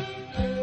[0.00, 0.59] Thank you.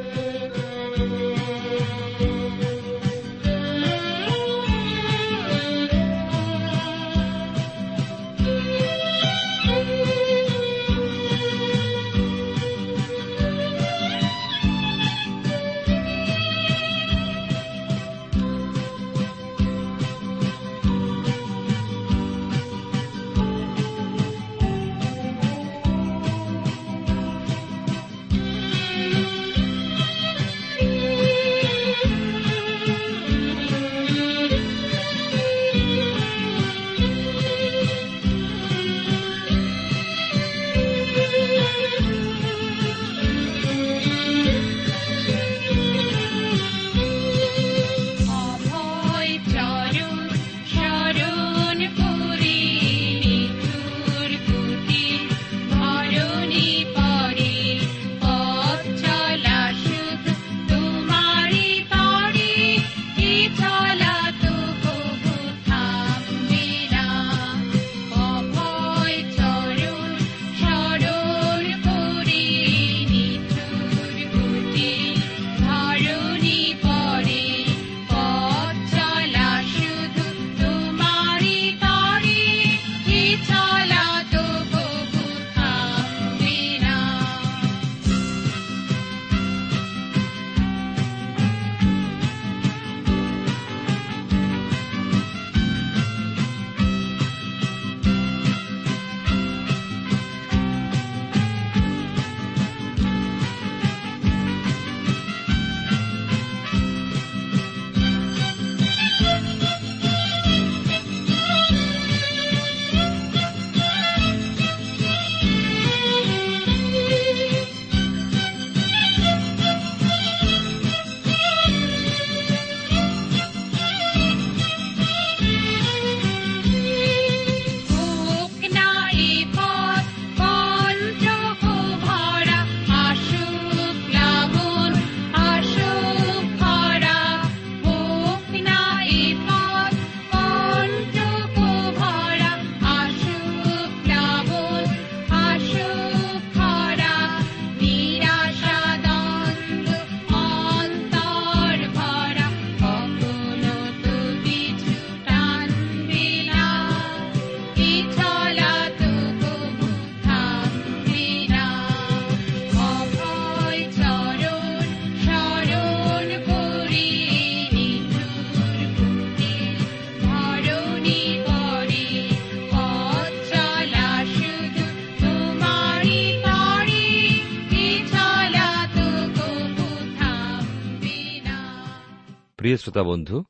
[182.78, 183.44] প্রিয় শ্রোতা বন্ধু,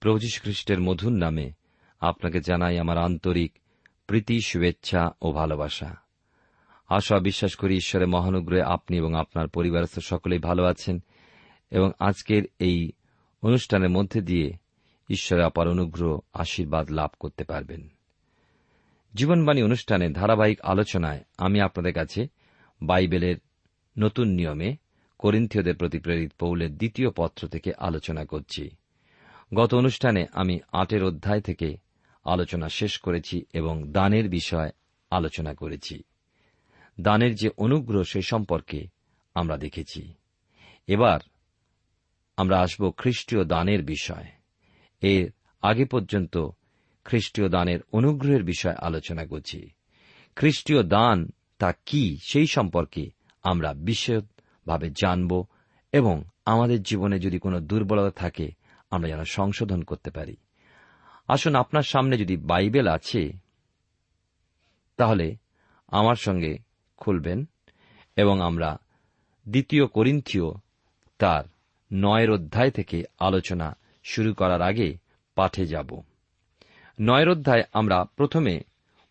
[0.00, 1.52] প্রভু যীশু খ্রিস্টের মধুর নামে
[2.00, 3.52] আপনাকে জানাই আমার আন্তরিক
[4.06, 5.96] প্রীতি, শুভেচ্ছা ও ভালোবাসা।
[6.88, 11.02] আশা বিশ্বাস করি ঈশ্বরের মহানুগ্রহে আপনি এবং আপনার পরিবারস্থ সকলেই ভালো আছেন
[11.70, 12.92] এবং আজকের এই
[13.42, 14.52] অনুষ্ঠানের মধ্যে দিয়ে
[15.08, 17.88] ঈশ্বরের অপার অনুগ্রহ, আশীর্বাদ লাভ করতে পারবেন।
[19.14, 22.26] জীবনবাণী অনুষ্ঠানে ধারাবাহিক আলোচনায় আমি আপনাদের কাছে
[22.82, 23.36] বাইবেলের
[23.98, 24.76] নতুন নিয়মে
[25.18, 28.70] করিন্থীয়দের প্রতি প্রেরিত পৌলের দ্বিতীয় পত্র থেকে আলোচনা করছি।
[29.54, 31.76] গত অনুষ্ঠানে আমি আটের অধ্যায় থেকে
[32.24, 34.70] আলোচনা শেষ করেছি এবং দানের বিষয়
[35.10, 36.02] আলোচনা করেছি।
[37.00, 38.88] দানের যে অনুগ্রহ সে সম্পর্কে
[39.34, 40.14] আমরা দেখেছি।
[40.86, 41.20] এবার
[42.36, 44.24] আমরা আসব খ্রিস্টীয় দানের বিষয়।
[45.00, 45.30] এর
[45.62, 46.48] আগে পর্যন্ত
[47.04, 49.70] খ্রিস্টীয় দানের অনুগ্রহের বিষয় আলোচনা করছি।
[50.36, 53.10] খ্রিস্টীয় দান তা কি সেই সম্পর্কে
[53.42, 54.26] আমরা বিশদ
[54.68, 55.30] ভাবে জানব
[55.92, 58.46] এবং আমাদের জীবনে যদি কোনো দুর্বলতা থাকে,
[58.90, 60.36] আমরা যেন সংশোধন করতে পারি।
[61.28, 63.22] আসুন আপনার সামনে যদি বাইবেল আছে,
[64.98, 65.26] তাহলে
[65.88, 66.52] আমার সঙ্গে
[66.96, 67.38] খুলবেন
[68.16, 68.70] এবং আমরা
[69.46, 70.48] দ্বিতীয় করিন্থীয়
[71.18, 71.44] তার
[71.90, 73.68] নয়ের অধ্যায় থেকে আলোচনা
[74.04, 74.88] শুরু করার আগে
[75.34, 75.88] পাঠে যাব।
[77.00, 78.54] নয়ের অধ্যায় আমরা প্রথমে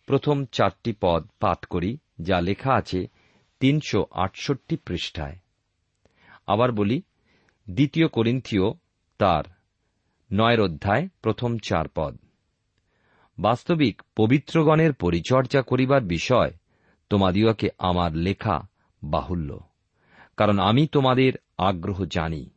[0.06, 1.90] প্রথম চারটি পদ পাঠ করি,
[2.22, 3.00] যা লেখা আছে
[3.60, 5.36] তিনশো আটষট্টি পৃষ্ঠায়।
[6.48, 7.02] আবার বলি,
[7.70, 8.66] দ্বিতীয় করিন্থীয়
[9.20, 9.44] তার
[10.30, 12.14] নয়ের অধ্যায়, প্রথম চার পদ।
[13.38, 16.50] বাস্তবিক পবিত্রগণের পরিচর্যা করিবার বিষয়
[17.10, 18.56] তোমাদিওকে আমার লেখা
[19.02, 19.50] বাহুল্য,
[20.36, 22.50] কারণ আমি তোমাদের আগ্রহ জানি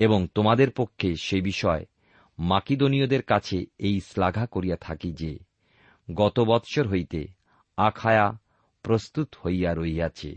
[0.00, 1.82] এবং তোমাদের পক্ষে সে বিষয়
[2.38, 5.32] মাকিদনীয়দের কাছে এই শ্লাঘা করিয়া থাকি যে
[6.14, 7.20] গত বৎসর হইতে
[7.76, 8.26] আখায়া
[8.84, 10.30] প্রস্তুত হইয়া রইয়াছে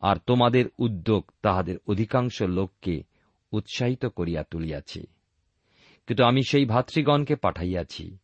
[0.00, 3.02] আর তোমাদের উদ্যোগ তাহাদের অধিকাংশ লোককে
[3.52, 5.00] উৎসাহিত করিয়া তুলিয়াছে।
[6.06, 8.18] কিন্তু আমি সেই ভাতৃগণকে পাঠাইয়াছি,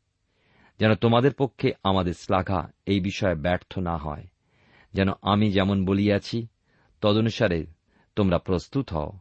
[0.78, 4.26] যেন তোমাদের পক্ষে আমাদের শ্লাঘা এই বিষয়ে ব্যর্থ না হয়।
[4.92, 6.46] যেন আমি যেমন বলিয়াছি,
[7.00, 7.66] তদনুসারে
[8.16, 9.12] তোমরা প্রস্তুত হও।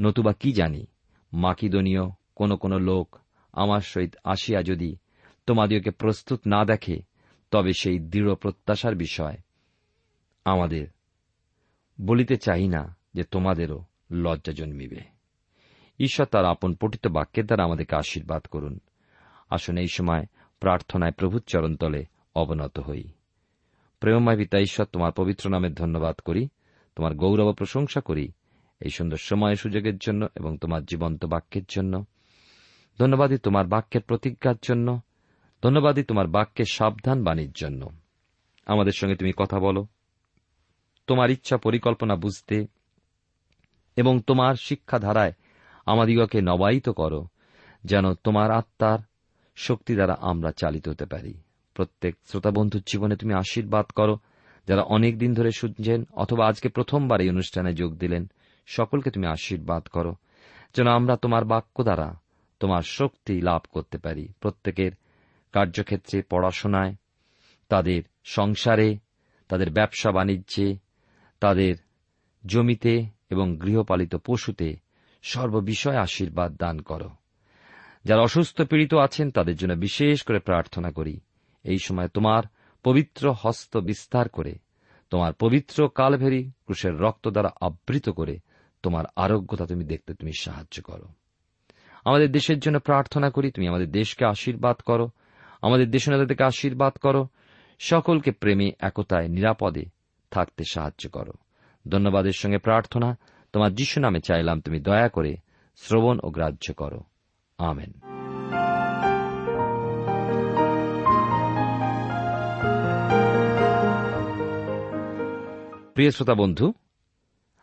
[0.00, 0.86] নতুবা কি জানি,
[1.32, 3.18] মাকিদনীয় কোন কোন লোক
[3.52, 4.96] আমার সহিত আসিয়া যদি
[5.46, 7.02] তোমাদিওকে প্রস্তুত না দেখে,
[7.50, 9.36] তবে সেই দৃঢ় প্রত্যাশার বিষয়
[10.44, 10.86] আমাদের
[12.00, 15.00] বলিতে চাই না যে তোমাদেরও লজ্জা জন্মিবে।
[15.98, 18.78] ঈশ্বর তার আপন পঠিত বাক্যের দ্বারা আমাদেরকে আশীর্বাদ করুন।
[19.50, 20.26] আসুন এই সময়
[20.60, 22.04] প্রার্থনায় প্রভুর চরণতলে
[22.34, 23.04] অবনত হই।
[24.00, 26.48] প্রেমময় পিতা, ঈশ্বর, তোমার পবিত্র নামের ধন্যবাদ করি,
[26.96, 28.32] তোমার গৌরব প্রশংসা করি
[28.80, 32.04] এই সুন্দর সময় সুযোগের জন্য এবং তোমার জীবন্ত বাক্যের জন্য।
[32.98, 35.00] ধন্যবাদই তোমার বাক্যের প্রতিজ্ঞার জন্য।
[35.62, 37.88] ধন্যবাদই তোমার বাক্যের সাবধান বাণীর জন্য।
[38.66, 39.86] আমাদের সঙ্গে তুমি কথা বলো।
[41.06, 42.66] তোমার ইচ্ছা পরিকল্পনা বুঝতে
[43.96, 45.32] এবং তোমার শিক্ষাধারায়
[45.86, 47.26] আমাদিগকে নবায়িত করো,
[47.84, 48.98] যেন তোমার আত্মার
[49.56, 51.34] শক্তি দ্বারা আমরা চালিত হতে পারি।
[51.74, 54.18] প্রত্যেক শ্রোতাবন্ধুর জীবনে তুমি আশীর্বাদ করো,
[54.66, 58.30] যারা অনেক দিন ধরে শুনছেন অথবা আজকে প্রথমবার এই অনুষ্ঠানে যোগ দিলেন,
[58.66, 60.14] সকলকে তুমি আশীর্বাদ করো,
[60.74, 62.14] যেন আমরা তোমার বাক্য দ্বারা
[62.60, 64.92] তোমার শক্তি লাভ করতে পারি। প্রত্যেকের
[65.52, 66.94] কার্যক্ষেত্রে পড়াশোনায়,
[67.68, 68.98] তাদের সংসারে,
[69.48, 70.85] তাদের ব্যবসা বাণিজ্যে
[71.40, 71.74] তাদের
[72.46, 74.76] জমিতে এবং গৃহপালিত পশুতে
[75.22, 77.10] সর্ববিষয়ে আশীর্বাদ দান করো।
[78.04, 81.20] যারা অসুস্থ পীড়িত আছেন, তাদের জন্য বিশেষ করে প্রার্থনা করি।
[81.64, 82.42] এই সময় তোমার
[82.82, 84.58] পবিত্র হস্ত বিস্তার করে,
[85.10, 88.38] তোমার পবিত্র কালভেরি ক্রুশের রক্ত দ্বারা আবৃত করে
[88.82, 91.08] তোমার আরোগ্যতা তুমি দেখতে তুমি সাহায্য করো।
[92.04, 95.10] আমাদের দেশের জন্য প্রার্থনা করি, তুমি আমাদের দেশকে আশীর্বাদ করো,
[95.62, 97.28] আমাদের দেশ নেতাদেরকে আশীর্বাদ করো,
[97.78, 99.95] সকলকে প্রেমে, একতায়, নিরাপদে
[100.36, 101.32] থাকতে সাহায্য করো।
[101.88, 103.18] ধন্যবাদের সঙ্গে প্রার্থনা,
[103.52, 105.36] তোমার যিশু নামে চাইলাম, তুমি দয়া করে
[105.76, 107.00] শ্রবণ ও গ্রাহ্য করো।
[107.58, 107.92] আমেন।
[115.94, 116.72] প্রিয় শ্রোতা বন্ধু,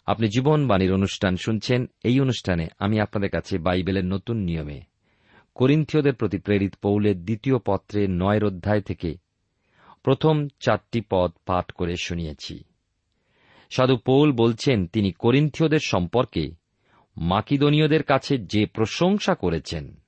[0.05, 4.81] আপনি জীবনবাণীর অনুষ্ঠান শুনছেন। এই অনুষ্ঠানে আমি আপনাদের কাছে বাইবেলের নতুন নিয়মে
[5.55, 9.22] করিন্থীয়দের প্রতি প্রেরিত পৌলের দ্বিতীয় পত্রের নয়ের অধ্যায় থেকে
[10.03, 12.63] প্রথম চারটি পদ পাঠ করে শুনিয়েছি।
[13.69, 16.51] সাধু পৌল বলছেন, তিনি করিন্থীয়দের সম্পর্কে
[17.17, 20.01] মাকিদনীয়দের কাছে যে প্রশংসা করেছেন,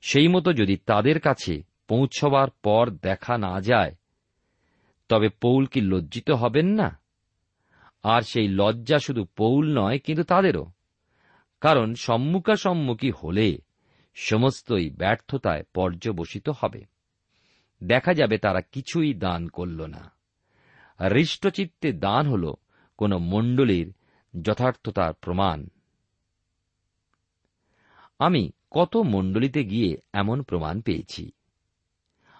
[0.00, 3.92] সেই মতো যদি তাদের কাছে পৌঁছবার পর দেখা না যায়,
[5.08, 7.00] তবে পৌল কি লজ্জিত হবেন না?
[8.02, 10.66] আর সেই লজ্জা শুধু পৌল নয়, কিন্তু তাদেরও।
[11.60, 13.58] কারণ সম্মুখাসম্মুখী হলে
[14.14, 16.91] সমস্তই ব্যর্থতায় পর্যবসিত হবে।
[17.82, 20.02] দেখা যাবে তারা কিছুই দান করল না।
[21.00, 22.54] হৃষ্টচিত্তে দান হল
[22.96, 23.92] কোন মণ্ডলীর
[24.42, 25.68] যথার্থতার প্রমাণ।
[28.18, 31.32] আমি কত মণ্ডলীতে গিয়ে এমন প্রমাণ পেয়েছি?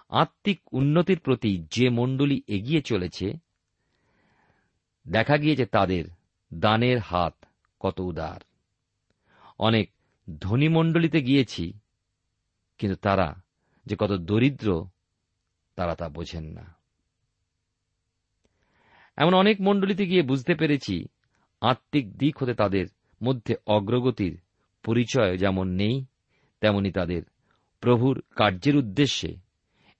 [0.08, 3.32] আত্মিক উন্নতির প্রতি যে মণ্ডলী এগিয়ে চলেছে,
[5.08, 6.04] দেখা গিয়েছে তাদের
[6.54, 7.34] দানের হাত
[7.80, 8.40] কত উদার।
[9.58, 9.90] অনেক
[10.40, 11.72] ধনী মণ্ডলীতে গিয়েছি,
[12.78, 13.42] কিন্তু তারা
[13.86, 14.68] যে কত দরিদ্র
[15.76, 16.74] তারা তা বোঝেন না।
[19.16, 21.04] এমন অনেক মণ্ডলীতে গিয়ে বুঝতে পেরেছি,
[21.60, 22.86] আত্মিক দিক হতে তাদের
[23.22, 24.40] মধ্যে অগ্রগতির
[24.82, 26.04] পরিচয় যেমন নেই,
[26.60, 27.22] তেমনি তাদের
[27.80, 29.36] প্রভুর কার্যের উদ্দেশ্যে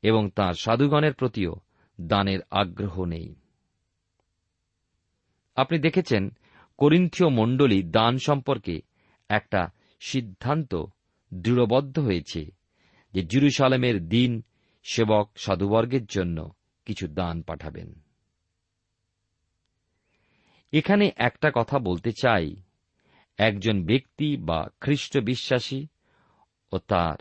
[0.03, 1.55] এবং তাঁর সাধুগণের প্রতিও
[2.01, 3.35] দানের আগ্রহ নেই।
[5.55, 6.29] আপনি দেখেছেন,
[6.79, 8.81] করিন্থীয় মণ্ডলী দান সম্পর্কে
[9.29, 10.85] একটা সিদ্ধান্ত
[11.35, 12.51] দৃঢ়বদ্ধ হয়েছে
[13.13, 14.43] যে জিরুসালামের দিন
[14.83, 16.53] সেবক সাধুবর্গের জন্য
[16.85, 18.01] কিছু দান পাঠাবেন।
[20.73, 22.57] এখানে একটা কথা বলতে চাই।
[23.37, 25.87] একজন ব্যক্তি বা খ্রিস্ট বিশ্বাসী
[26.73, 27.17] ও তার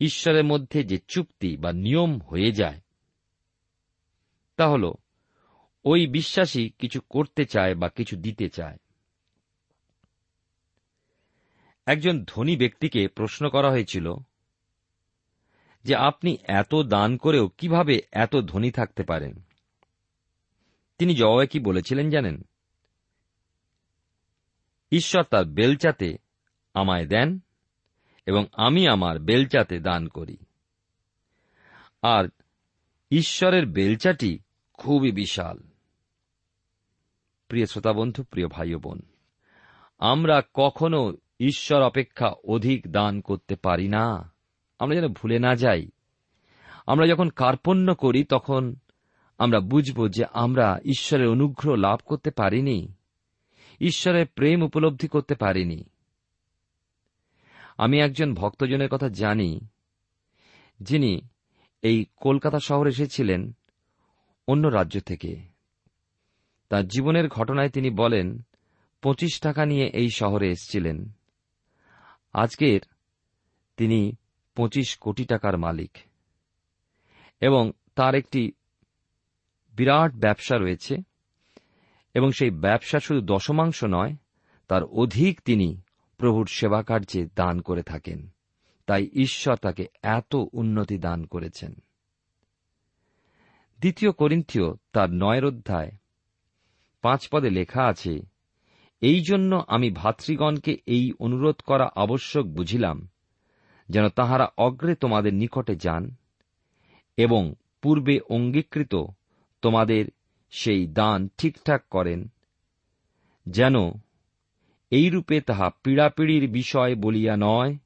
[0.00, 2.80] ঈশ্বরের মধ্যে যে চুক্তি বা নিয়ম হয়ে যায়,
[4.56, 4.92] তা হল
[5.84, 8.76] ওই বিশ্বাসী কিছু করতে চায় বা কিছু দিতে চায়।
[11.86, 14.14] একজন ধনী ব্যক্তিকে প্রশ্ন করা হয়েছিল
[15.88, 19.42] যে আপনি এত দান করেও কীভাবে এত ধনী থাকতে পারেন?
[20.98, 22.42] তিনি জবাবে কি বলেছিলেন জানেন?
[24.92, 26.16] ঈশ্বর তার বেলচাতে
[26.74, 27.40] আমায় দেন
[28.26, 30.36] এবং আমি আমার বেলচাতে দান করি।
[32.02, 32.28] আর
[33.10, 34.38] ঈশ্বরের বেলচাটি
[34.72, 35.58] খুবই বিশাল।
[37.48, 39.00] প্রিয় শ্রোতা বন্ধু প্রিয় ভাই বোন,
[39.98, 44.37] আমরা কখনো ঈশ্বর অপেক্ষা অধিক দান করতে পারি না।
[44.78, 45.88] আমরা যেন ভুলে না যাই।
[46.86, 48.74] আমরা যখন কার্পণ্য করি, তখন
[49.38, 52.92] আমরা বুঝব যে আমরা ঈশ্বরের অনুগ্রহ লাভ করতে পারিনি।
[53.80, 55.84] ঈশ্বরের প্রেম উপলব্ধি করতে পারিনি।
[57.78, 59.60] আমি একজন ভক্তজনের কথা জানি,
[60.80, 61.20] যিনি
[61.82, 63.52] এই কলকাতা শহর এসেছিলেন
[64.46, 65.36] অন্য রাজ্য থেকে।
[66.68, 68.42] তার জীবনের ঘটনায় তিনি বলেন,
[69.02, 71.10] পঁচিশ টাকা নিয়ে এই শহরে এসেছিলেন।
[72.32, 72.80] আজকের
[73.76, 74.12] তিনি
[74.58, 75.90] পঁচিশ কোটি টাকার মালিক।
[77.40, 78.52] এবং তার একটি
[79.72, 80.96] বিরাট ব্যবসা রয়েছে।
[82.14, 84.16] এবং সেই ব্যবসা শুধু দশমাংশ নয়,
[84.68, 85.80] তার অধিক তিনি
[86.16, 88.28] প্রভুর সেবা কার্যে দান করে থাকেন।
[88.86, 91.74] তাই ঈশ্বর তাকে এত উন্নতি দান করেছেন।
[93.78, 95.90] দ্বিতীয় করিন্থীয় তার নয়ের অধ্যায়
[97.02, 98.20] পাঁচ পদে লেখা আছে,
[99.00, 103.08] এই জন্য আমি ভাতৃগণকে এই অনুরোধ করা আবশ্যক বুঝিলাম
[103.88, 106.14] যেন তাহারা অগ্রে তোমাদের নিকটে যান
[107.16, 108.94] এবং পূর্বে অঙ্গীকৃত
[109.62, 110.04] তোমাদের
[110.50, 112.28] সেই দান ঠিকঠাক করেন,
[113.46, 113.74] যেন
[114.90, 117.76] এইরূপে তাহা পীড়াপিড়ির বিষয় বলিয়া নয়,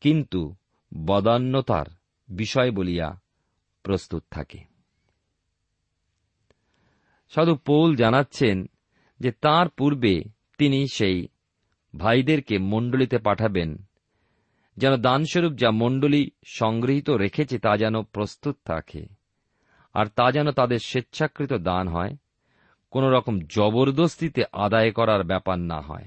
[0.00, 0.54] কিন্তু
[1.04, 1.86] বদান্যতার
[2.28, 3.20] বিষয় বলিয়া
[3.82, 4.58] প্রস্তুত থাকে।
[7.28, 8.70] সাধু পৌল জানাচ্ছেন
[9.20, 10.24] যে তার পূর্বে
[10.58, 11.28] তিনি সেই
[11.96, 13.87] ভাইদেরকে মণ্ডলীতে পাঠাবেন
[14.78, 19.06] যেন দানস্বরূপ যা মণ্ডলী সংগৃহীত রেখেছে তা যেন প্রস্তুত থাকে।
[19.92, 22.16] আর তা যেন তাদের স্বেচ্ছাকৃত দান হয়,
[22.90, 26.06] কোন রকম জবরদস্তিতে আদায় করার ব্যাপার না হয়।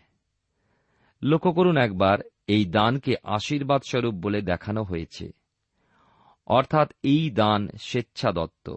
[1.23, 5.31] লক্ষ্য করুন একবার, এই দানকে আশীর্বাদ স্বরূপ বলে দেখানো হয়েছে।
[6.47, 8.75] অর্থাৎ এই দান স্বেচ্ছা দত্ত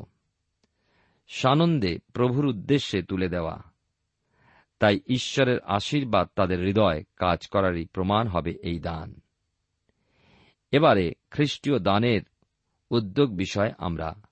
[1.28, 3.62] সানন্দে প্রভুর উদ্দেশ্যে তুলে দেওয়া।
[4.78, 9.20] তাই ঈশ্বরের আশীর্বাদ তাদের হৃদয় কাজ করারই প্রমাণ হবে এই দান।
[10.70, 12.20] এবারে খ্রিস্টীয় দানের
[12.90, 14.22] উদ্যোগ বিষয় আমরা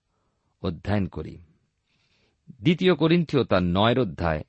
[0.62, 1.38] অধ্যয়ন করি।
[2.62, 4.40] দ্বিতীয় করিন্থীয় তার নয়ের অধ্যায়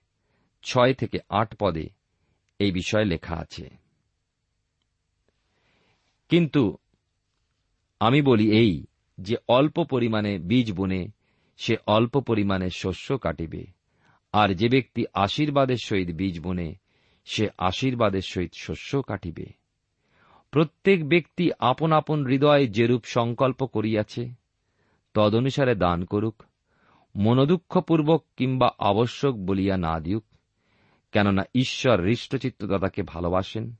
[0.63, 1.89] ছয় থেকে আট পদে
[2.59, 3.69] এই বিষয়ে লেখা আছে।
[6.29, 6.77] কিন্তু
[7.99, 8.85] আমি বলি এই
[9.17, 11.07] যে অল্প পরিমাণে বীজ বুনে
[11.57, 13.65] সে অল্প পরিমাণে শস্য কাটিবে,
[14.33, 16.75] আর যে ব্যক্তি আশীর্বাদের সহিত বীজ বুনে
[17.25, 19.62] সে আশীর্বাদের সহিত শস্য কাটিবে।
[20.53, 24.33] প্রত্যেক ব্যক্তি আপন আপন হৃদয়ে যেরূপ সংকল্প করিয়াছে,
[25.13, 26.43] তদনুসারে দান করুক,
[27.15, 30.23] মনোদুঃখপূর্বক কিংবা আবশ্যক বলিয়া না দিউক,
[31.11, 33.73] কেননা ঈশ্বর হৃষ্টচিত্তদাতাকে ভালোবাসেন,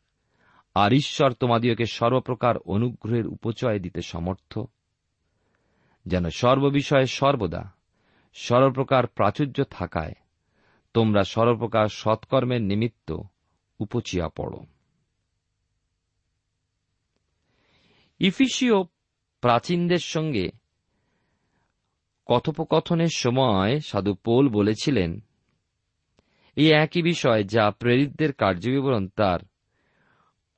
[0.75, 4.59] আর ঈশ্বর তোমাদিওকে সর্বপ্রকার অনুগ্রহের উপচয় দিতে সমর্থ,
[6.05, 7.73] যেন সর্ববিষয়ে সর্বদা
[8.33, 10.13] সর্বপ্রকার প্রাচুর্য থাকায়
[10.93, 13.17] তোমরা সর্বপ্রকার সৎকর্মের নিমিত্ত
[13.79, 14.65] উপচিয়া পড়ো।
[18.19, 18.83] ইফিসীয়
[19.41, 20.49] প্রাচীনদের সঙ্গে
[22.25, 25.19] কথোপকথনের সময় সাধু পোল বলেছিলেন,
[26.55, 29.39] এই একই বিষয় যা প্রেরিতদের কার্যবিবরণ তার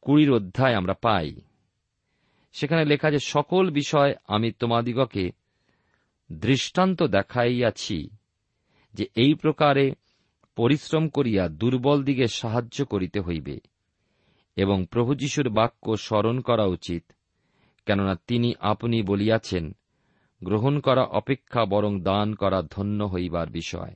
[0.01, 1.35] কুড়ির অধ্যায় আমরা পাই।
[2.53, 5.31] সেখানে লেখা যে, সকল বিষয় আমি তোমাদিগকে
[6.31, 8.09] দৃষ্টান্ত দেখাইয়াছি
[8.93, 9.91] যে এই প্রকারে
[10.55, 13.59] পরিশ্রম করিয়া দুর্বল দিকে সাহায্য করিতে হইবে
[14.55, 17.11] এবং প্রভু যীশুর বাক্য স্মরণ করা উচিত।
[17.85, 19.75] কেননা তিনি আপনি বলিয়াছেন,
[20.43, 23.95] গ্রহণ করা অপেক্ষা বরং দান করা ধন্য হইবার বিষয়।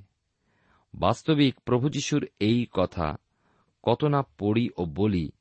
[0.94, 3.16] বাস্তবিক প্রভু যীশুর এই কথা
[3.84, 5.32] কত না পড়ি ও বলি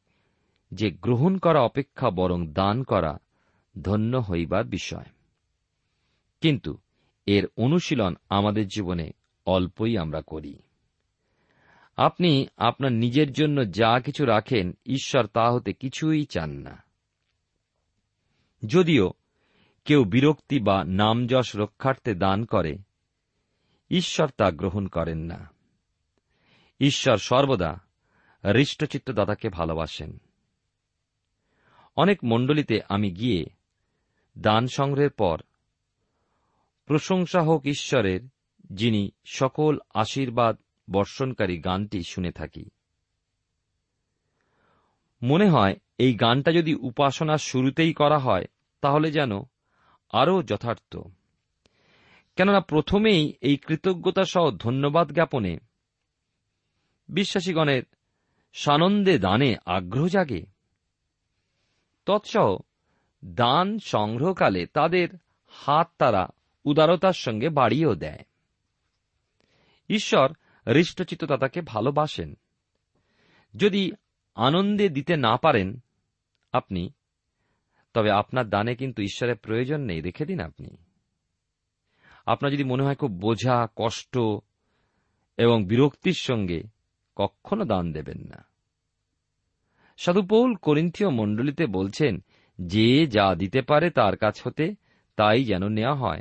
[0.73, 3.19] যে গ্রহণ করা অপেক্ষা বরং দান করা
[3.83, 5.07] ধন্য হইবার বিষয়।
[6.41, 6.79] কিন্তু
[7.27, 9.11] এর অনুশীলন আমাদের জীবনে
[9.47, 10.59] অল্পই আমরা করি।
[11.97, 16.88] আপনি আপনার নিজের জন্য যা কিছু রাখেন, ঈশ্বর তা হতে কিছুই চান না।
[18.67, 19.13] যদিও
[19.85, 22.79] কেউ বিরক্তি বা নামযশ রক্ষার্থে দান করে,
[23.91, 25.51] ঈশ্বর তা গ্রহণ করেন না।
[26.81, 27.81] ঈশ্বর সর্বদা
[28.45, 30.19] হৃষ্টচিত্ত দাতাকে ভালোবাসেন।
[31.97, 33.47] অনেক মণ্ডলীতে আমি গিয়ে
[34.39, 35.41] দান সংগ্রহের পর
[36.87, 38.21] প্রশংসা হোক ঈশ্বরের,
[38.71, 40.59] যিনি সকল আশীর্বাদ
[40.91, 42.71] বর্ষণকারী গানটি শুনে থাকি।
[45.23, 48.45] মনে হয় এই গানটা যদি উপাসনার শুরুতেই করা হয়,
[48.81, 49.43] তাহলে যেন
[50.13, 50.97] আরও যথার্থ।
[52.37, 55.59] কেননা প্রথমেই এই কৃতজ্ঞতা সহ ধন্যবাদ জ্ঞাপনে
[57.09, 57.83] বিশ্বাসীগণের
[58.53, 60.47] সানন্দে দানে আগ্রহ জাগে।
[62.07, 62.59] তৎসহ
[63.25, 65.09] দান সংগ্রহকালে তাদের
[65.47, 66.29] হাত তারা
[66.65, 68.25] উদারতার সঙ্গে বাড়িয়েও দেয়।
[69.89, 70.33] ঈশ্বর
[70.75, 72.35] হৃষ্টচিত্ত তাকে ভালোবাসেন।
[73.57, 73.93] যদি
[74.35, 75.81] আনন্দে দিতে না পারেন
[76.53, 76.93] আপনি।
[77.95, 80.77] তবে আপনার দানে কিন্তু ঈশ্বরের প্রয়োজন নেই রেখে দিন আপনি।
[82.27, 84.19] আপনার যদি মনে হয় খুব বোঝা, কষ্ট
[85.37, 86.63] এবং বিরক্তির সঙ্গে
[87.17, 88.45] কখনো দান দেবেন না।
[89.97, 92.25] সাধুপৌল করিন্থীয় মণ্ডলীতে বলছেন,
[92.59, 94.75] যে যা দিতে পারে তার কাছ হতে
[95.17, 96.21] তাই যেন নেওয়া হয়,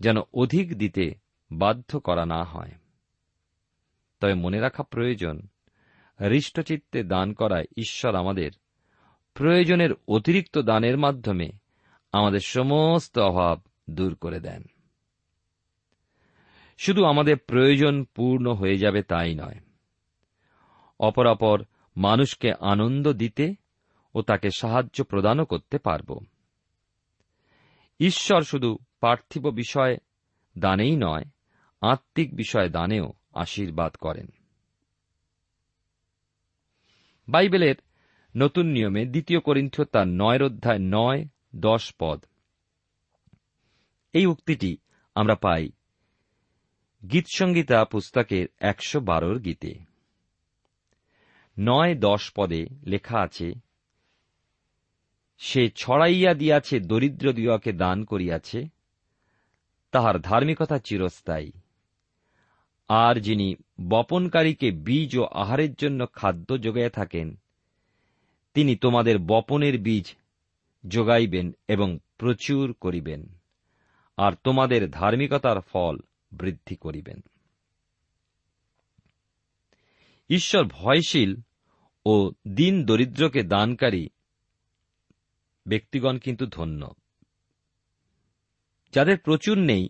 [0.00, 1.14] যেন অধিক দিতে
[1.52, 2.72] বাধ্য করা না হয়।
[4.20, 5.40] তবে মনে রাখা প্রয়োজন,
[6.20, 8.50] হৃষ্টচিত্তে দান করায় ঈশ্বর আমাদের
[9.36, 11.50] প্রয়োজনের অতিরিক্ত দানের মাধ্যমে
[12.12, 14.62] আমাদের সমস্ত অভাব দূর করে দেন।
[16.78, 19.60] শুধু আমাদের প্রয়োজন পূর্ণ হয়ে যাবে তাই নয়।
[21.00, 21.64] অপরাপর
[21.96, 23.54] মানুষকে আনন্দ দিতে
[24.14, 26.24] ও তাকে সাহায্য প্রদানও করতে পারব।
[28.00, 29.96] ঈশ্বর শুধু পার্থিব বিষয়
[30.58, 31.24] দানেই নয়,
[31.80, 34.26] আত্মিক বিষয় দানেও আশীর্বাদ করেন।
[37.28, 37.74] বাইবেলের
[38.36, 42.24] নতুন নিয়মে দ্বিতীয় করিন্থ তার নয়ের অধ্যায় নয়, দশ পদ।
[44.12, 44.76] এই উক্তিটি
[45.14, 45.68] আমরা পাই
[47.12, 49.74] গীতসংগীতা পুস্তকের একশো বারোর গীতে।
[51.58, 53.52] নয়, দশ পদে লেখা আছে,
[55.38, 58.68] সে ছড়াইয়া দিয়াছে, দরিদ্র দিওয়াকে দান করিয়াছে,
[59.90, 61.52] তাহার ধার্মিকতা চিরস্থায়ী।
[62.88, 63.54] আর যিনি
[63.88, 67.40] বপনকারীকে বীজ ও আহারের জন্য খাদ্য যোগাইয়া থাকেন
[68.56, 70.14] তিনি তোমাদের বপনের বীজ
[70.88, 73.38] যোগাইবেন এবং প্রচুর করিবেন,
[74.16, 75.98] আর তোমাদের ধার্মিকতার ফল
[76.32, 77.20] বৃদ্ধি করিবেন।
[80.30, 81.36] ঈশ্বর ভয়শীল
[82.06, 84.08] ও দিন দরিদ্রকে দানকারী
[85.66, 86.94] ব্যক্তিগণ কিন্তু ধন্য।
[88.92, 89.88] যাদের প্রচুর নেই,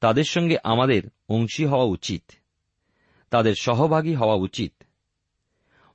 [0.00, 2.22] তাদের সঙ্গে আমাদের অংশী হওয়া উচিত,
[3.30, 4.82] তাদের সহভাগী হওয়া উচিত।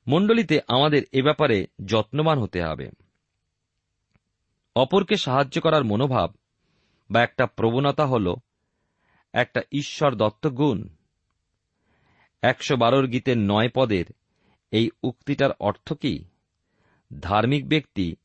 [0.08, 2.88] মণ্ডলীতে আমাদের এ ব্যাপারে যত্নবান হতে হবে।
[4.76, 6.30] অপরকে সাহায্য করার মনোভাব
[7.10, 8.36] বা একটা প্রবণতা হল,
[9.34, 10.80] একটা ঈশ্বর দত্ত গুণ।
[12.42, 14.06] একশো বারোর গীতের নয় পদের
[14.72, 16.26] এই উক্তিটার অর্থ কি?
[17.12, 18.16] ধার্মিক ব্যক্তি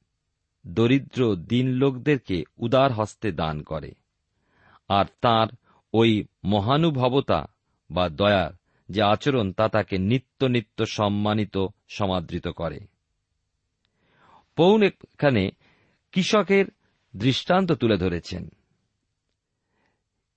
[0.66, 3.90] দরিদ্র দিন লোকদেরকে উদার হস্তে দান করে,
[4.88, 5.48] আর তার
[5.94, 7.40] ওই মহানুভবতা
[7.90, 8.52] বা দয়ার
[8.88, 12.80] যে আচরণ তা তাকে নিত্য নিত্য সম্মানিত সমাদৃত করে।
[14.56, 15.50] পৌন এখানে
[16.12, 16.66] কৃষকের
[17.16, 18.48] দৃষ্টান্ত তুলে ধরেছেন।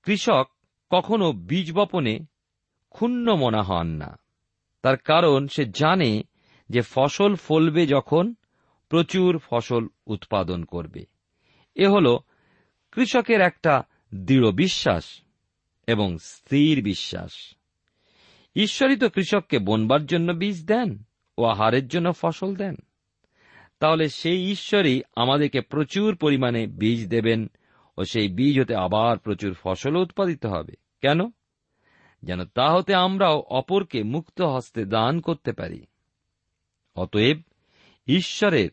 [0.03, 0.49] কৃষক
[0.91, 2.19] কখনো বীজ বপনে
[2.89, 4.19] ক্ষুণ্ণ মনা হন না।
[4.81, 6.23] তার কারণ সে জানে
[6.69, 8.33] যে ফসল ফলবে যখন
[8.89, 11.05] প্রচুর ফসল উৎপাদন করবে।
[11.75, 12.17] এ হল
[12.91, 13.83] কৃষকের একটা
[14.15, 15.21] দৃঢ় বিশ্বাস
[15.87, 17.55] এবং স্থির বিশ্বাস।
[18.55, 21.03] ঈশ্বরই তো কৃষককে বনবার জন্য বীজ দেন
[21.37, 22.75] ও আহারের জন্য ফসল দেন।
[23.79, 27.51] তাহলে সেই ঈশ্বরই আমাদেরকে প্রচুর পরিমাণে বীজ দেবেন
[27.97, 31.19] ও সেই বীজ হতে আবার প্রচুর ফসল উৎপাদিত হবে। কেন?
[32.23, 35.85] যেন তা হতে আমরাও অপরকে মুক্ত হস্তে দান করতে পারি।
[36.95, 37.41] অতএব
[38.07, 38.69] ঈশ্বরের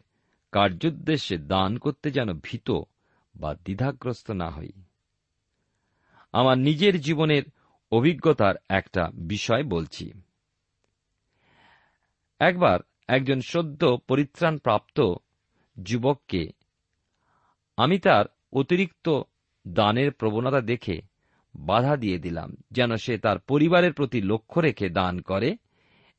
[0.53, 2.71] কার্যোদ্দেশ্যে দান করতে যেন ভীত
[3.37, 4.73] বা দ্বিধাগ্রস্ত না হই।
[6.33, 7.43] আমার নিজের জীবনের
[7.91, 10.13] অভিজ্ঞতার একটা বিষয় বলছি।
[12.39, 15.15] একবার একজন সদ্য পরিত্রাণ প্রাপ্ত
[15.83, 16.53] যুবককে
[17.77, 19.23] আমি তার অতিরিক্ত
[19.69, 21.01] দানের প্রবণতা দেখে
[21.55, 25.57] বাধা দিয়ে দিলাম, যেন সে তার পরিবারের প্রতি লক্ষ্য রেখে দান করে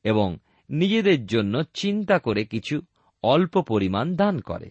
[0.04, 0.38] এবং
[0.70, 2.82] নিজেদের জন্য চিন্তা করে কিছু
[3.22, 4.70] অল্প পরিমাণ দান করে।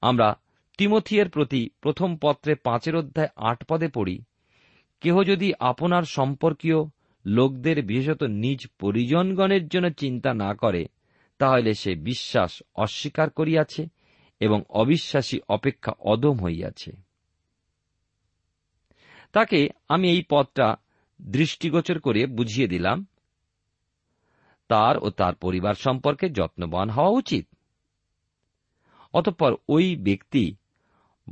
[0.00, 0.40] আমরা
[0.80, 4.22] তিমথিয়ের প্রতি প্রথম পত্রে পাঁচের অধ্যায় আট পদে পড়ি,
[5.00, 6.84] কেহ যদি আপনার সম্পর্কীয়
[7.26, 10.86] লোকদের বিশেষত নিজ পরিজনগণের জন্য চিন্তা না করে,
[11.38, 13.88] তাহলে সে বিশ্বাস অস্বীকার করিয়াছে
[14.40, 16.92] এবং অবিশ্বাসী অপেক্ষা অদম হইয়াছে।
[19.32, 20.76] তাকে আমি এই পদটা
[21.22, 23.06] দৃষ্টিগোচর করে বুঝিয়ে দিলাম,
[24.68, 27.46] তার ও তার পরিবার সম্পর্কে যত্নবান হওয়া উচিত।
[29.12, 30.56] অতঃপর ওই ব্যক্তি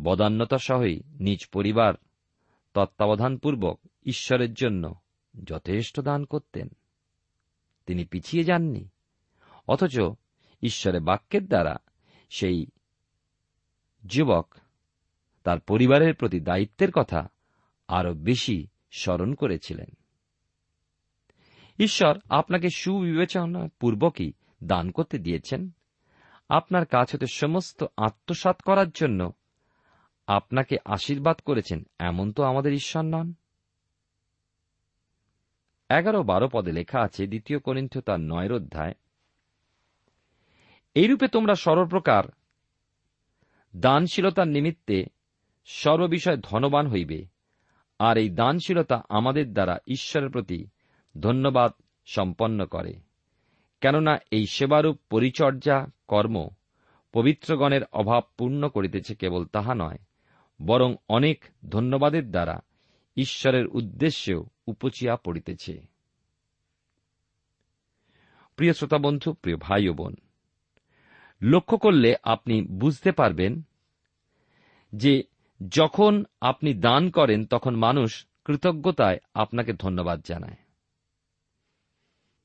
[0.03, 1.95] বদান্যতা সহই নিজ পরিবার
[2.75, 4.95] তত্ত্বাবধানপূর্বক ঈশ্বরের জন্য
[5.45, 6.69] যথেষ্ট দান করতেন।
[7.87, 8.89] তিনি পিছিয়ে যাননি,
[9.69, 10.01] অথচ
[10.63, 11.77] ঈশ্বরের বাক্যের দ্বারা
[12.31, 12.67] সেই
[14.07, 14.55] যুবক
[15.45, 17.29] তার পরিবারের প্রতি দায়িত্বের কথা
[17.89, 18.67] আরও বেশি
[18.99, 19.89] স্মরণ করেছিলেন।
[21.79, 24.33] ঈশ্বর আপনাকে সুবিবেচনা পূর্বকই
[24.65, 25.71] দান করতে দিয়েছেন।
[26.49, 29.33] আপনার কাছ হতে সমস্ত আত্মসাত করার জন্য
[30.29, 33.35] আপনাকে আশীর্বাদ করেছেন, এমন তো আমাদের ঈশ্বর নন।
[35.89, 38.95] এগারো বারো পদে লেখা আছে, দ্বিতীয় করিন্থ তার নয়ের অধ্যায়।
[40.95, 42.25] এইরূপে তোমরা সর্বপ্রকার
[43.77, 45.05] দানশীলতার নিমিত্তে
[45.65, 47.27] সর্ববিষয় ধনবান হইবে,
[47.99, 50.69] আর এই দানশীলতা আমাদের দ্বারা ঈশ্বরের প্রতি
[51.21, 51.73] ধন্যবাদ
[52.07, 52.95] সম্পন্ন করে।
[53.81, 56.49] কেননা এই সেবারূপ পরিচর্যা কর্ম
[57.13, 59.99] পবিত্রগণের অভাব পূর্ণ করিতেছে, কেবল তাহা নয়।
[60.67, 62.61] বরং অনেক ধন্যবাদের দ্বারা
[63.17, 65.87] ঈশ্বরের উদ্দেশ্যেও উপচিয়া পড়িতেছে।
[68.57, 70.15] প্রিয় শ্রোতা বন্ধু, প্রিয় ভাই ও বোন,
[71.43, 73.63] লক্ষ্য করলে আপনি বুঝতে পারবেন
[74.93, 75.23] যে
[75.69, 80.57] যখন আপনি দান করেন, তখন মানুষ কৃতজ্ঞতায় আপনাকে ধন্যবাদ জানায়।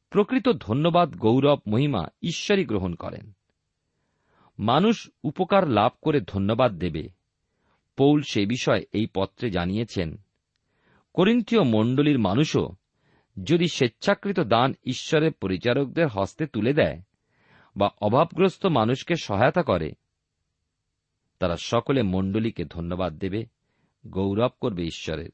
[0.10, 3.32] প্রকৃত ধন্যবাদ, গৌরব, মহিমা ঈশ্বরই গ্রহণ করেন।
[4.60, 7.23] মানুষ উপকার লাভ করে ধন্যবাদ দেবে।
[7.98, 10.18] পৌল সে বিষয়ে এই পত্রে জানিয়েছেন,
[11.14, 12.76] করিন্থীয় মণ্ডলীর মানুষও
[13.44, 17.02] যদি স্বেচ্ছাকৃত দান ঈশ্বরের পরিচারকদের হস্তে তুলে দেয়
[17.78, 19.92] বা অভাবগ্রস্ত মানুষকে সহায়তা করে,
[21.40, 23.46] তারা সকলে মণ্ডলীকে ধন্যবাদ দেবে,
[24.08, 25.30] গৌরব করবে ঈশ্বরের।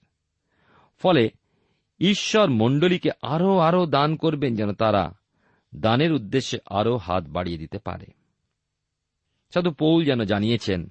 [0.98, 1.30] ফলে
[2.00, 5.18] ঈশ্বর মণ্ডলীকে আরও আরও দান করবেন যেন তারা
[5.76, 8.06] দানের উদ্দেশ্যে আরও হাত বাড়িয়ে দিতে পারে।
[9.54, 10.90] সাধু পৌল যেন জানিয়েছেন,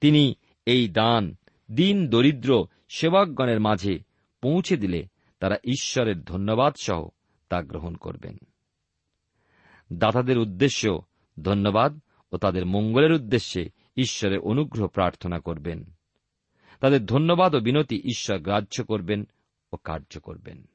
[0.00, 0.34] তিনি
[0.66, 1.36] এই দান
[1.72, 3.98] দিন দরিদ্র সেবকগণের মাঝে
[4.42, 5.06] পৌঁছে দিলে
[5.40, 7.08] তারা ঈশ্বরের ধন্যবাদ সহ
[7.48, 8.38] তা গ্রহণ করবেন।
[9.92, 11.02] দাতাদের উদ্দেশ্য
[11.42, 12.00] ধন্যবাদ
[12.32, 15.84] ও তাদের মঙ্গলের উদ্দেশ্যে ঈশ্বরের অনুগ্রহ প্রার্থনা করবেন।
[16.80, 19.28] তাদের ধন্যবাদ ও বিনতি ঈশ্বর গ্রাহ্য করবেন
[19.72, 20.68] ও কার্য করবেন।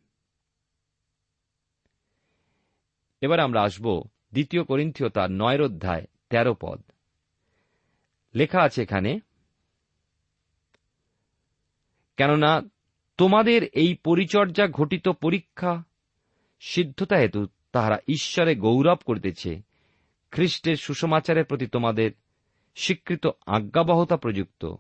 [3.22, 6.82] এবার আমরা আসব দ্বিতীয় করিন্থীয় তার নয়ের অধ্যায় তেরো পদ।
[8.36, 9.20] লেখা আছে এখানে
[12.22, 12.62] কেননা
[13.18, 15.84] তোমাদের এই পরিচর্যা ঘটিত পরীক্ষা
[16.60, 19.62] সিদ্ধতা হেতু তাহারা ঈশ্বরে গৌরব করিতেছে।
[20.32, 22.12] খ্রিস্টের সুসমাচারের প্রতি তোমাদের
[22.76, 24.76] স্বীকৃত আজ্ঞাবহতা প্রযুক্ত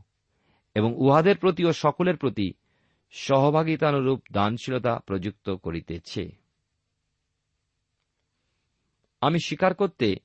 [0.75, 2.53] এবং উহাদের প্রতি ও সকলের প্রতি
[3.11, 6.31] সহভাগিতানুরূপ দানশীলতা প্রযুক্ত করিতেছে।
[9.21, 10.15] আমি স্বীকার করতে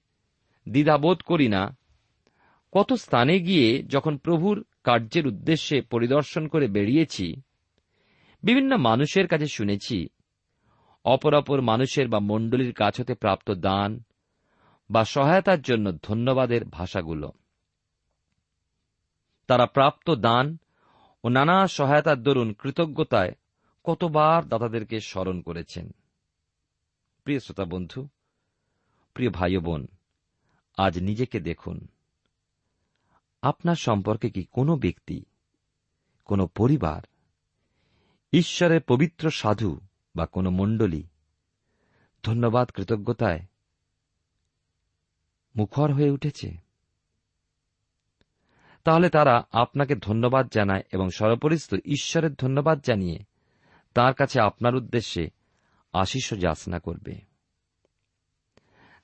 [0.69, 1.77] দ্বিধাবোধ করি না।
[2.73, 7.43] কত স্থানে গিয়ে যখন প্রভুর কার্যের উদ্দেশ্যে পরিদর্শন করে বেরিয়েছি।
[8.43, 10.09] বিভিন্ন মানুষের কাছে শুনেছি।
[11.05, 14.03] অপর অপর মানুষের বা মণ্ডলীর কাছ হতে প্রাপ্ত দান
[14.91, 17.33] বা সহায়তার জন্য ধন্যবাদের ভাষাগুলো।
[19.47, 20.59] তারা প্রাপ্ত দান
[21.25, 23.33] ও নানা সহায়তার দরুন কৃতজ্ঞতায়
[23.85, 25.91] কতবার দাতাদেরকে স্মরণ করেছেন।
[27.25, 28.09] প্রিয় শ্রোতা বন্ধু,
[29.15, 29.87] প্রিয় ভাই বোন,
[30.77, 31.89] আজ নিজেকে দেখুন।
[33.43, 35.25] আপনার সম্পর্কে কি কোনো ব্যক্তি,
[36.25, 37.03] কোনো পরিবার,
[38.33, 39.81] ঈশ্বরের পবিত্র সাধু
[40.17, 41.03] বা কোনো মণ্ডলী
[42.23, 43.41] ধন্যবাদ কৃতজ্ঞতায়
[45.57, 46.57] মুখর হয়ে উঠেছে?
[48.85, 53.19] তাহলে তারা আপনাকে ধন্যবাদ জানায় এবং সর্বপরিস্থ ঈশ্বরের ধন্যবাদ জানিয়ে
[53.95, 55.31] তার কাছে আপনার উদ্দেশ্যে
[55.93, 57.21] আশিস যাচনা করবে।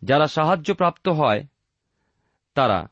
[0.03, 1.47] যারা সাহায্য প্রাপ্ত হয়,
[2.55, 2.89] তারা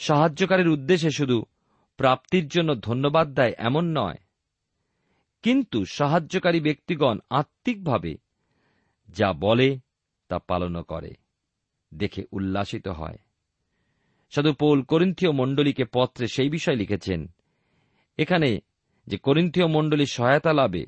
[0.00, 1.38] সাহায্যকারীর উদ্দেশ্যে শুধু
[1.98, 4.18] প্রাপ্তির জন্য ধন্যবাদ দেয় এমন নয়।
[5.42, 8.12] কিন্তু সাহায্যকারী ব্যক্তিগণ আত্মিকভাবে
[9.08, 9.68] যা বলে
[10.28, 11.12] তা পালনও করে,
[11.92, 13.18] দেখে উল্লাসিত হয়।
[14.32, 17.20] সাধু পৌল করিন্থীয় মণ্ডলীকে পত্রে সেই বিষয় লিখেছেন,
[18.18, 18.50] এখানে
[19.06, 20.84] যে করিন্থীয় মণ্ডলীর সহায়তা লাভে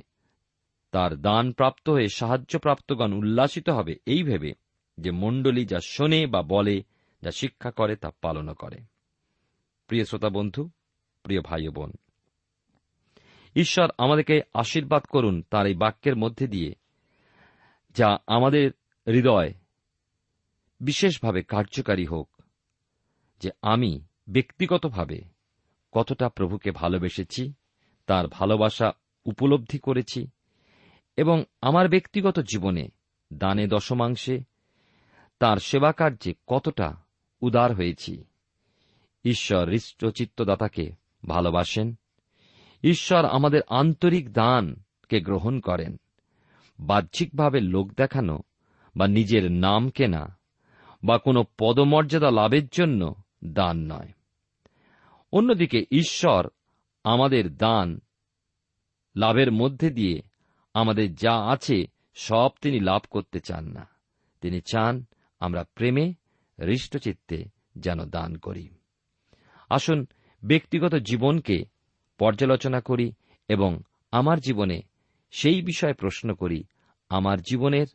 [0.92, 4.52] তার দান প্রাপ্ত হয়ে সাহায্যপ্রাপ্তগণ উল্লাসিত হবে, এই ভেবে
[4.98, 6.76] যে মণ্ডলী যা শোনে বা বলে,
[7.22, 8.78] যা শিক্ষা করে তা পালনও করে।
[9.88, 10.70] প্রিয় শ্রোতা বন্ধু,
[11.22, 11.92] প্রিয় ভাই বোন,
[13.56, 16.74] ঈশ্বর আমাদেরকে আশীর্বাদ করুন তার এই বাক্যের মধ্যে দিয়ে,
[17.90, 18.70] যা আমাদের
[19.06, 19.54] হৃদয়
[20.80, 22.28] বিশেষভাবে কার্যকারী হোক,
[23.40, 25.22] যে আমি ব্যক্তিগতভাবে
[25.92, 27.52] কতটা প্রভুকে ভালোবেসেছি,
[28.06, 28.92] তার ভালোবাসা
[29.24, 30.28] উপলব্ধি করেছি
[31.16, 32.88] এবং আমার ব্যক্তিগত জীবনে
[33.32, 34.40] দানে দশমাংশে
[35.38, 36.96] তার সেবা কার্যে কতটা
[37.40, 38.24] উদার হয়েছি।
[39.28, 40.92] ঈশ্বর হৃষ্টচিত্তদাতাকে
[41.28, 41.94] ভালোবাসেন।
[42.84, 45.96] ঈশ্বর আমাদের আন্তরিক দানকে গ্রহণ করেন।
[46.80, 48.40] বাহ্যিকভাবে লোক দেখানো
[48.96, 50.38] বা নিজের নাম কেনা
[51.04, 53.14] বা কোনো পদমর্যাদা লাভের জন্য
[53.44, 54.12] দান নয়।
[55.32, 56.48] অন্যদিকে ঈশ্বর
[57.04, 58.00] আমাদের দান
[59.16, 60.22] লাভের মধ্যে দিয়ে
[60.74, 63.86] আমাদের যা আছে সব তিনি লাভ করতে চান না।
[64.40, 65.04] তিনি চান
[65.40, 66.14] আমরা প্রেমে
[66.60, 67.44] হৃষ্টচিত্তে
[67.76, 68.77] যেন দান করি।
[69.68, 70.06] আসুন
[70.44, 71.64] ব্যক্তিগত জীবনকে
[72.18, 73.12] পর্যালোচনা করি
[73.48, 73.80] এবং
[74.12, 74.82] আমার জীবনে
[75.30, 76.64] সেই বিষয়ে প্রশ্ন করি,
[77.08, 77.86] আমার জীবনের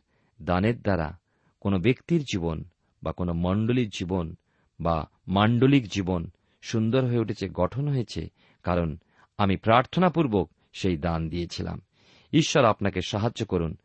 [0.42, 1.18] দানের দ্বারা
[1.60, 2.64] কোনো ব্যক্তির জীবন
[3.02, 4.34] বা কোনো মণ্ডলীর জীবন
[4.80, 6.30] বা মাণ্ডলিক জীবন
[6.62, 8.28] সুন্দর হয়ে উঠেছে, গঠন হয়েছে,
[8.62, 8.96] কারণ
[9.38, 11.80] আমি প্রার্থনাপূর্বক সেই দান দিয়েছিলাম।
[12.32, 13.76] ঈশ্বর আপনাকে সাহায্য করুন।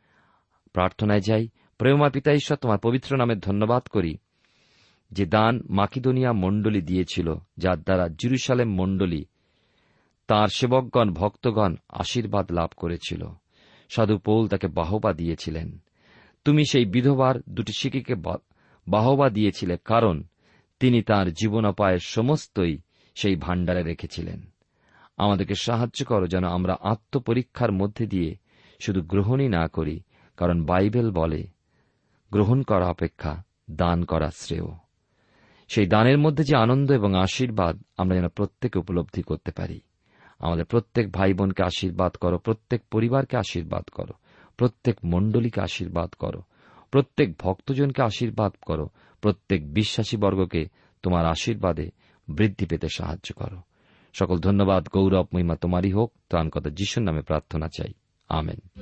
[0.73, 1.47] প্রার্থনায় যাই।
[1.77, 4.17] প্রেমা পিতা, ঈশ্বর তোমার পবিত্র নামের ধন্যবাদ করি।
[5.11, 9.25] যে দান মাকিদোনিয়া মণ্ডলী দিয়েছিল, যার দ্বারা জিরুসালেম মণ্ডলী
[10.27, 13.25] তার সেবকগণ, ভক্তগণ আশীর্বাদ লাভ করেছিল।
[13.89, 15.77] সাধু পৌল তাকে বাহবা দিয়েছিলেন।
[16.45, 18.15] তুমি সেই বিধবার দুটি শিকিকে
[18.87, 20.23] বাহবা দিয়েছিলে, কারণ
[20.79, 22.77] তিনি তার জীবনোপায়ের সমস্তই
[23.15, 24.41] সেই ভাণ্ডারে রেখেছিলেন।
[25.17, 28.35] আমাদেরকে সাহায্য করো যেন আমরা আত্মপরীক্ষার মধ্যে দিয়ে
[28.79, 29.99] শুধু গ্রহণই না করি,
[30.37, 31.47] কারণ বাইবেল বলে,
[32.31, 34.69] গ্রহণ করা অপেক্ষা, দান করা শ্রেয়।
[35.69, 39.79] সেই দানের মধ্যে যে আনন্দ এবং আশীর্বাদ আমরা যেন প্রত্যেকে উপলব্ধি করতে পারি।
[40.39, 44.13] আমাদের প্রত্যেক ভাই বোনকে আশীর্বাদ করো, প্রত্যেক পরিবারকে আশীর্বাদ করো,
[44.57, 46.41] প্রত্যেক মণ্ডলীকে আশীর্বাদ করো,
[46.91, 48.89] প্রত্যেক ভক্তজনকে আশীর্বাদ করো,
[49.21, 50.65] প্রত্যেক বিশ্বাসী বর্গকে
[51.03, 51.91] তোমার আশীর্বাদে
[52.29, 53.61] বৃদ্ধি পেতে সাহায্য করো।
[54.13, 57.93] সকল ধন্যবাদ, গৌরব, মহিমা তোমারই হোক। ত্রাণ কথা যিশুর নামে প্রার্থনা চাই।
[58.29, 58.81] আমেন।